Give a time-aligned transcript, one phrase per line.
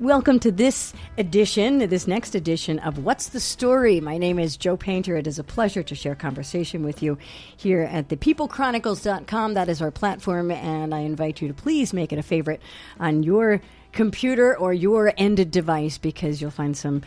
[0.00, 4.00] Welcome to this edition, this next edition of What's the Story?
[4.00, 5.16] My name is Joe Painter.
[5.16, 7.16] It is a pleasure to share conversation with you
[7.56, 9.54] here at thepeoplechronicles.com.
[9.54, 12.60] That is our platform, and I invite you to please make it a favorite
[12.98, 13.60] on your
[13.92, 17.02] computer or your ended device because you'll find some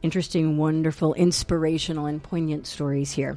[0.00, 3.36] interesting, wonderful, inspirational, and poignant stories here.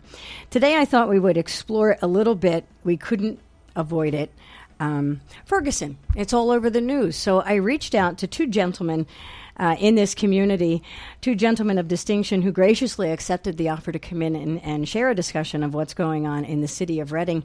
[0.49, 3.41] Today, I thought we would explore a little bit, we couldn't
[3.75, 4.31] avoid it
[4.84, 5.97] um, Ferguson.
[6.16, 7.16] It's all over the news.
[7.16, 9.07] So I reached out to two gentlemen
[9.55, 10.81] uh, in this community,
[11.21, 15.09] two gentlemen of distinction who graciously accepted the offer to come in and, and share
[15.09, 17.43] a discussion of what's going on in the city of Reading.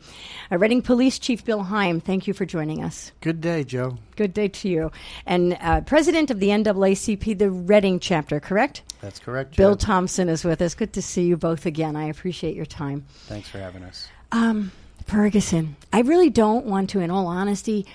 [0.51, 3.13] Uh, Reading Police Chief Bill Heim, thank you for joining us.
[3.21, 3.99] Good day, Joe.
[4.17, 4.91] Good day to you.
[5.27, 8.83] And uh, President of the NAACP, the Reading chapter, correct?
[9.03, 9.53] That's correct.
[9.53, 9.63] Joe.
[9.63, 10.75] Bill Thompson is with us.
[10.75, 11.95] Good to see you both again.
[11.95, 13.05] I appreciate your time.
[13.27, 14.09] Thanks for having us.
[14.33, 14.73] Um,
[15.09, 15.77] Ferguson.
[15.93, 17.87] I really don't want to, in all honesty,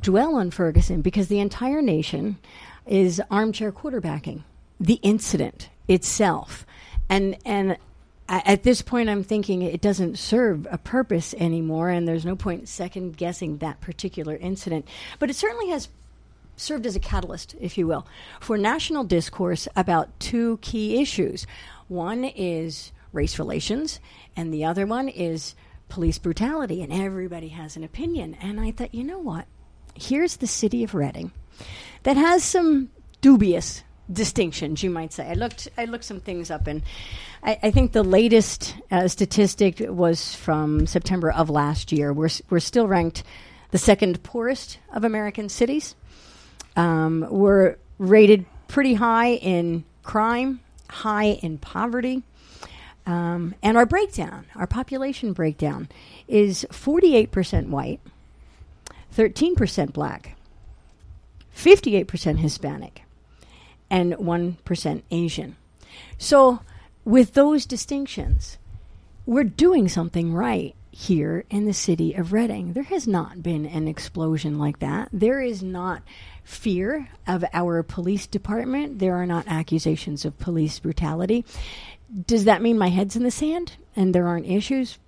[0.00, 2.38] dwell on Ferguson because the entire nation
[2.86, 4.42] is armchair quarterbacking
[4.80, 6.66] the incident itself.
[7.08, 7.76] And, and
[8.28, 12.68] at this point, I'm thinking it doesn't serve a purpose anymore, and there's no point
[12.68, 14.86] second guessing that particular incident.
[15.18, 15.88] But it certainly has
[16.56, 18.06] served as a catalyst, if you will,
[18.40, 21.46] for national discourse about two key issues.
[21.86, 24.00] One is race relations,
[24.34, 25.54] and the other one is
[25.88, 28.36] police brutality, and everybody has an opinion.
[28.40, 29.46] And I thought, you know what?
[29.94, 31.32] Here's the city of Reading
[32.02, 35.28] that has some dubious distinctions, you might say.
[35.28, 36.82] I looked, I looked some things up, and
[37.42, 42.12] I, I think the latest uh, statistic was from September of last year.
[42.12, 43.24] We're we're still ranked
[43.70, 45.94] the second poorest of American cities.
[46.76, 52.22] Um, we're rated pretty high in crime, high in poverty.
[53.06, 55.88] Um, and our breakdown, our population breakdown,
[56.26, 58.00] is 48% white,
[59.16, 60.36] 13% black,
[61.56, 63.02] 58% Hispanic,
[63.88, 65.56] and 1% Asian.
[66.18, 66.60] So,
[67.04, 68.58] with those distinctions,
[69.24, 72.72] we're doing something right here in the city of Reading.
[72.72, 75.10] There has not been an explosion like that.
[75.12, 76.02] There is not
[76.42, 78.98] fear of our police department.
[78.98, 81.44] There are not accusations of police brutality.
[82.26, 84.98] Does that mean my head's in the sand and there aren't issues?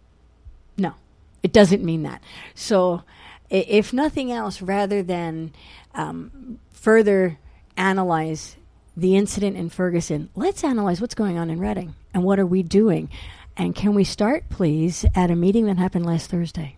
[0.77, 0.95] No,
[1.43, 2.23] it doesn't mean that.
[2.55, 3.03] So,
[3.51, 5.53] if nothing else, rather than
[5.95, 7.39] um, further
[7.77, 8.57] analyze
[8.97, 12.63] the incident in Ferguson, let's analyze what's going on in Reading and what are we
[12.63, 13.09] doing.
[13.57, 16.77] And can we start, please, at a meeting that happened last Thursday?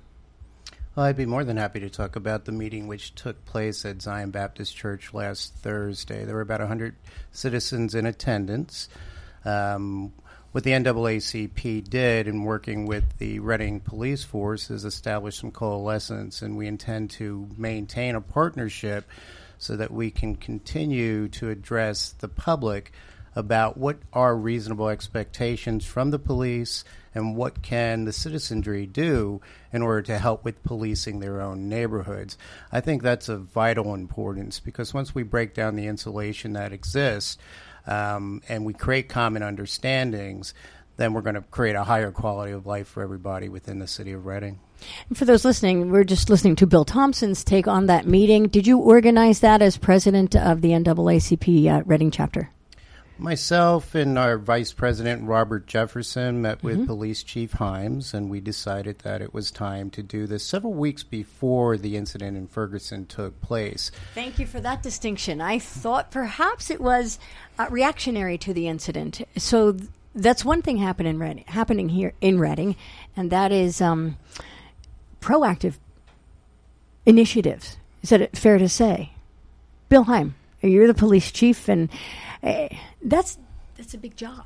[0.94, 4.02] Well, I'd be more than happy to talk about the meeting which took place at
[4.02, 6.24] Zion Baptist Church last Thursday.
[6.24, 6.96] There were about 100
[7.32, 8.88] citizens in attendance.
[9.44, 10.12] Um,
[10.52, 16.42] what the NAACP did in working with the Reading Police Force is establish some coalescence,
[16.42, 19.08] and we intend to maintain a partnership
[19.58, 22.92] so that we can continue to address the public
[23.36, 26.82] about what are reasonable expectations from the police
[27.14, 29.40] and what can the citizenry do
[29.72, 32.36] in order to help with policing their own neighborhoods.
[32.72, 37.38] I think that's of vital importance because once we break down the insulation that exists,
[37.86, 40.54] um, and we create common understandings,
[40.96, 44.12] then we're going to create a higher quality of life for everybody within the city
[44.12, 44.60] of Reading.
[45.08, 48.48] And for those listening, we're just listening to Bill Thompson's take on that meeting.
[48.48, 52.50] Did you organize that as president of the NAACP uh, Reading chapter?
[53.20, 56.86] Myself and our Vice President Robert Jefferson met with mm-hmm.
[56.86, 61.02] Police Chief Himes, and we decided that it was time to do this several weeks
[61.02, 63.90] before the incident in Ferguson took place.
[64.14, 65.42] Thank you for that distinction.
[65.42, 67.18] I thought perhaps it was
[67.58, 69.20] uh, reactionary to the incident.
[69.36, 72.74] So th- that's one thing happen in Reading, happening here in Reading,
[73.16, 74.16] and that is um,
[75.20, 75.74] proactive
[77.04, 77.76] initiatives.
[78.02, 79.12] Is that fair to say?
[79.90, 81.88] Bill Heim, you're the police chief, and
[82.42, 82.68] uh,
[83.02, 83.38] that's
[83.76, 84.44] that's a big job.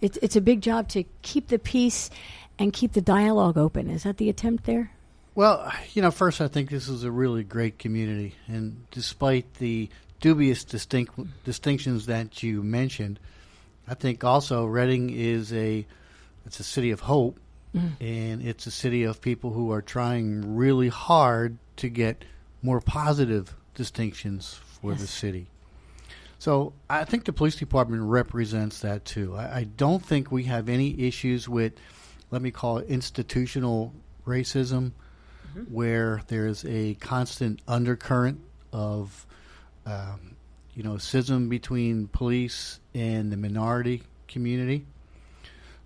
[0.00, 2.10] It's it's a big job to keep the peace
[2.58, 3.88] and keep the dialogue open.
[3.90, 4.90] Is that the attempt there?
[5.34, 9.88] Well, you know, first I think this is a really great community, and despite the
[10.20, 13.18] dubious distinct, distinctions that you mentioned,
[13.88, 15.86] I think also Reading is a
[16.46, 17.38] it's a city of hope,
[17.74, 17.92] mm.
[18.00, 22.24] and it's a city of people who are trying really hard to get
[22.62, 25.00] more positive distinctions for yes.
[25.00, 25.46] the city.
[26.38, 29.36] So I think the police department represents that too.
[29.36, 31.74] I, I, don't think we have any issues with,
[32.30, 33.92] let me call it institutional
[34.26, 34.92] racism,
[35.50, 35.64] mm-hmm.
[35.64, 38.40] where there's a constant undercurrent
[38.72, 39.26] of,
[39.84, 40.34] um,
[40.74, 44.86] you know, schism between police and the minority community.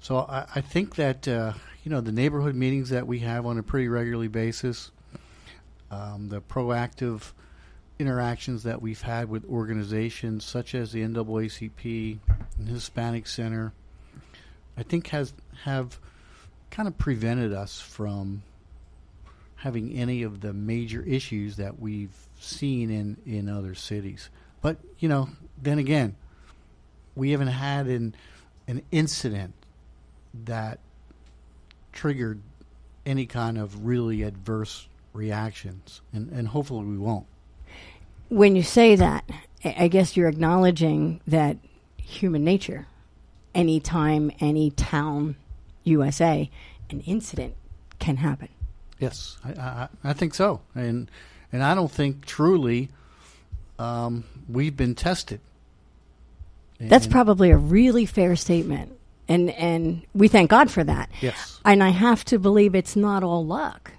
[0.05, 3.58] So I, I think that uh, you know the neighborhood meetings that we have on
[3.58, 4.90] a pretty regularly basis,
[5.90, 7.32] um, the proactive
[8.04, 12.18] interactions that we've had with organizations such as the NAACP
[12.58, 13.72] and Hispanic Center,
[14.76, 15.98] I think has have
[16.70, 18.42] kind of prevented us from
[19.56, 24.28] having any of the major issues that we've seen in, in other cities.
[24.60, 25.30] But you know,
[25.62, 26.16] then again,
[27.14, 28.14] we haven't had an
[28.68, 29.54] an incident
[30.44, 30.80] that
[31.92, 32.40] triggered
[33.06, 37.26] any kind of really adverse reactions, and, and hopefully we won't.
[38.34, 39.25] When you say that,
[39.64, 41.56] I guess you're acknowledging that
[41.96, 42.86] human nature,
[43.54, 45.36] anytime, any town,
[45.84, 46.50] USA,
[46.90, 47.54] an incident
[47.98, 48.48] can happen.
[48.98, 51.10] Yes, I, I, I think so, and
[51.52, 52.88] and I don't think truly
[53.78, 55.40] um, we've been tested.
[56.80, 58.98] That's probably a really fair statement,
[59.28, 61.08] and and we thank God for that.
[61.20, 61.60] yes.
[61.64, 63.92] And I have to believe it's not all luck.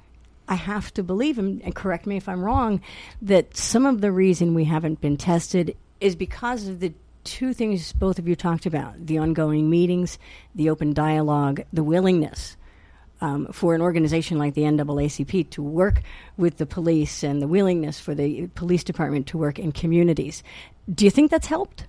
[0.47, 2.81] I have to believe, and correct me if I'm wrong,
[3.21, 6.93] that some of the reason we haven't been tested is because of the
[7.23, 10.19] two things both of you talked about the ongoing meetings,
[10.53, 12.55] the open dialogue, the willingness
[13.21, 16.01] um, for an organization like the NAACP to work
[16.37, 20.43] with the police and the willingness for the police department to work in communities.
[20.93, 21.85] Do you think that's helped?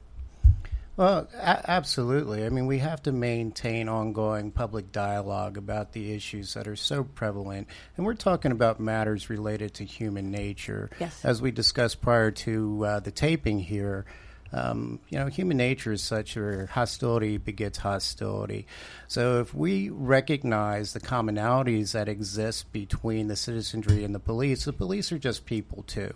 [0.97, 2.45] Well, a- absolutely.
[2.45, 7.05] I mean, we have to maintain ongoing public dialogue about the issues that are so
[7.05, 7.69] prevalent.
[7.97, 10.91] And we're talking about matters related to human nature.
[10.99, 11.25] Yes.
[11.25, 14.07] As we discussed prior to uh, the taping here,
[14.53, 18.67] um, you know, human nature is such where hostility begets hostility.
[19.09, 24.73] So if we recognize the commonalities that exist between the citizenry and the police, the
[24.73, 26.15] police are just people too.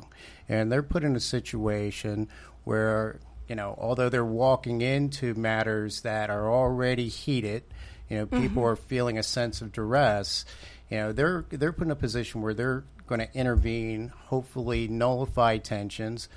[0.48, 2.28] And they're put in a situation
[2.64, 7.64] where you know, although they're walking into matters that are already heated,
[8.08, 8.72] you know, people mm-hmm.
[8.72, 10.44] are feeling a sense of duress.
[10.88, 15.58] You know, they're they're put in a position where they're going to intervene, hopefully nullify
[15.58, 16.28] tensions.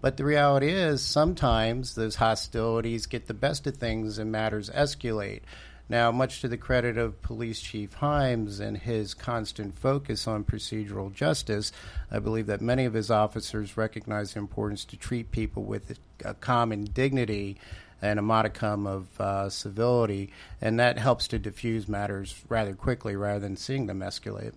[0.00, 5.42] But the reality is, sometimes those hostilities get the best of things and matters escalate.
[5.88, 11.12] Now, much to the credit of Police Chief Himes and his constant focus on procedural
[11.12, 11.70] justice,
[12.10, 16.34] I believe that many of his officers recognize the importance to treat people with a
[16.34, 17.56] common dignity
[18.02, 23.40] and a modicum of uh, civility, and that helps to diffuse matters rather quickly rather
[23.40, 24.54] than seeing them escalate.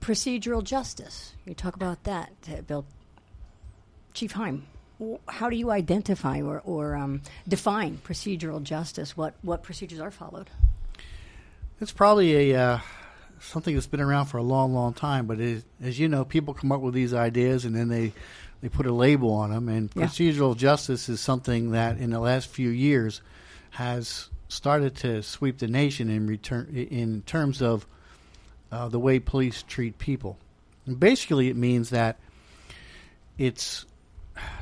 [0.00, 1.32] Procedural justice.
[1.44, 2.84] You talk about that, uh, Bill.
[4.14, 4.66] Chief Heim,
[5.28, 9.16] how do you identify or, or um, define procedural justice?
[9.16, 10.48] What, what procedures are followed?
[11.80, 12.78] It's probably a uh,
[13.40, 15.26] something that's been around for a long, long time.
[15.26, 18.12] But it, as you know, people come up with these ideas and then they
[18.62, 19.68] they put a label on them.
[19.68, 20.06] And Yeah.
[20.06, 23.20] procedural justice is something that in the last few years
[23.70, 27.86] has started to sweep the nation in return in terms of
[28.72, 30.38] uh, the way police treat people.
[30.86, 32.18] And basically, it means that
[33.36, 33.84] it's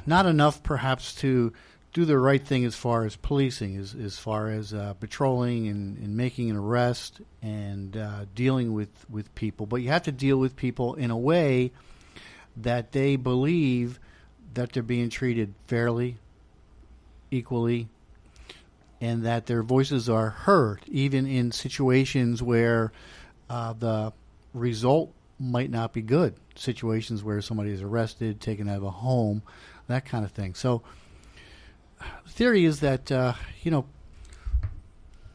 [0.06, 1.52] not enough, perhaps, to
[1.92, 5.96] do the right thing as far as policing, as, as far as uh, patrolling and,
[5.98, 9.64] and making an arrest and uh, dealing with, with people.
[9.64, 11.70] But you have to deal with people in a way
[12.56, 14.00] that they believe
[14.54, 16.16] that they're being treated fairly,
[17.30, 17.88] equally,
[19.00, 22.92] and that their voices are heard, even in situations where
[23.48, 24.12] uh, the
[24.52, 26.34] result might not be good.
[26.54, 29.42] Situations where somebody is arrested, taken out of a home,
[29.88, 30.54] that kind of thing.
[30.54, 30.82] So,
[32.24, 33.86] the theory is that uh, you know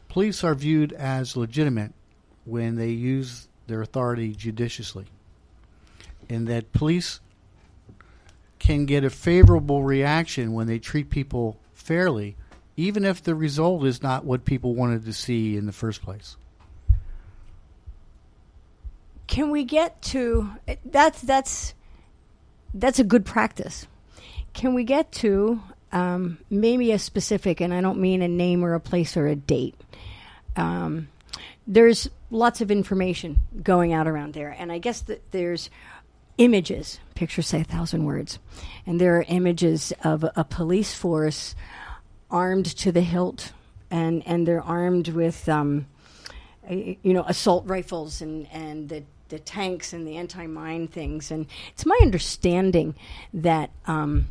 [0.08, 1.94] police are viewed as legitimate
[2.46, 5.06] when they use their authority judiciously,
[6.30, 7.20] and that police
[8.58, 12.36] can get a favorable reaction when they treat people fairly,
[12.76, 16.36] even if the result is not what people wanted to see in the first place.
[19.30, 20.50] Can we get to
[20.84, 21.76] that's that's
[22.74, 23.86] that's a good practice.
[24.54, 28.74] Can we get to um, maybe a specific, and I don't mean a name or
[28.74, 29.76] a place or a date.
[30.56, 31.10] Um,
[31.68, 35.70] there's lots of information going out around there, and I guess that there's
[36.40, 37.00] images.
[37.14, 38.40] Pictures say a thousand words,
[38.88, 41.54] and there are images of a police force
[42.32, 43.54] armed to the hilt,
[43.92, 45.48] and and they're armed with.
[45.48, 45.86] Um,
[46.72, 51.32] you know, assault rifles and, and the, the tanks and the anti mine things.
[51.32, 52.96] And it's my understanding
[53.34, 54.28] that um,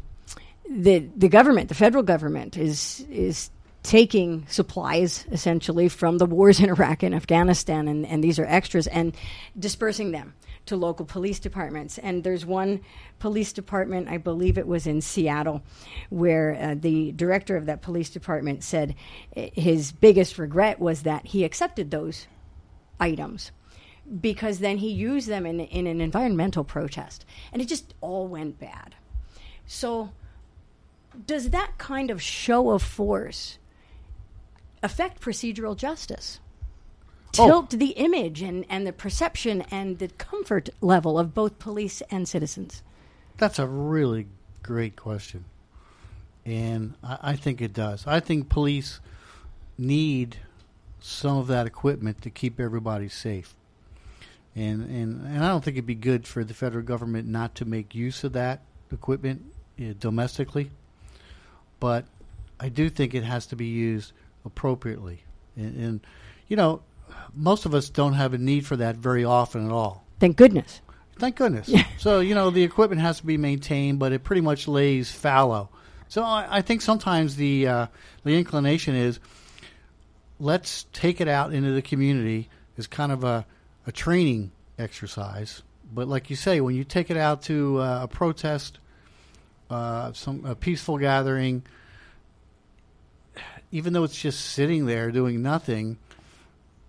[0.68, 3.50] the the government, the federal government, is is
[3.82, 8.86] taking supplies essentially from the wars in Iraq and Afghanistan, and, and these are extras,
[8.88, 9.16] and
[9.58, 10.34] dispersing them
[10.66, 11.96] to local police departments.
[11.98, 12.80] And there's one
[13.18, 15.62] police department, I believe it was in Seattle,
[16.10, 18.94] where uh, the director of that police department said
[19.36, 22.26] uh, his biggest regret was that he accepted those
[23.00, 23.52] items
[24.20, 27.24] because then he used them in, in an environmental protest.
[27.52, 28.94] And it just all went bad.
[29.66, 30.10] So,
[31.26, 33.58] does that kind of show of force
[34.82, 36.40] affect procedural justice?
[37.38, 37.46] Oh.
[37.46, 42.26] Tilt the image and, and the perception and the comfort level of both police and
[42.26, 42.82] citizens?
[43.36, 44.26] That's a really
[44.62, 45.44] great question.
[46.46, 48.06] And I, I think it does.
[48.06, 49.00] I think police
[49.76, 50.38] need
[51.00, 53.54] some of that equipment to keep everybody safe.
[54.58, 57.64] And, and, and I don't think it'd be good for the federal government not to
[57.64, 58.62] make use of that
[58.92, 59.44] equipment
[59.80, 60.70] uh, domestically.
[61.78, 62.06] But
[62.58, 64.12] I do think it has to be used
[64.44, 65.22] appropriately.
[65.54, 66.00] And, and,
[66.48, 66.82] you know,
[67.34, 70.04] most of us don't have a need for that very often at all.
[70.18, 70.80] Thank goodness.
[71.20, 71.72] Thank goodness.
[71.98, 75.68] so you know the equipment has to be maintained, but it pretty much lays fallow.
[76.08, 77.86] So I, I think sometimes the uh,
[78.24, 79.20] the inclination is
[80.40, 83.44] let's take it out into the community as kind of a,
[83.88, 85.62] a training exercise.
[85.92, 88.78] But like you say, when you take it out to uh, a protest,
[89.70, 91.62] uh, some a peaceful gathering,
[93.72, 95.96] even though it's just sitting there doing nothing,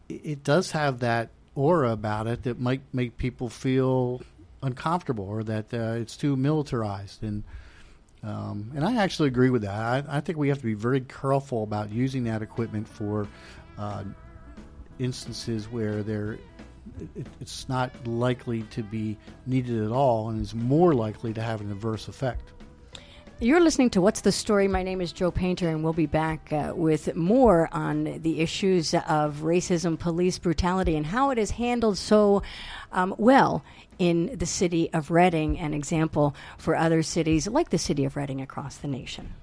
[0.10, 4.22] it, it does have that aura about it that might make people feel
[4.62, 7.44] uncomfortable or that uh, it's too militarized and
[8.22, 9.74] um, and I actually agree with that.
[9.74, 13.30] I, I, think we have to be very careful about using that equipment for
[13.78, 14.04] uh,
[15.00, 16.38] instances where there
[17.16, 21.62] it, it's not likely to be needed at all and is more likely to have
[21.62, 22.52] an adverse effect.
[23.42, 24.68] You're listening to What's the Story?
[24.68, 28.94] My name is Joe Painter, and we'll be back uh, with more on the issues
[28.94, 32.44] of racism, police brutality, and how it is handled so
[32.92, 33.64] um, well
[33.98, 38.42] in the city of Reading, an example for other cities like the city of Reading
[38.42, 39.34] across the nation.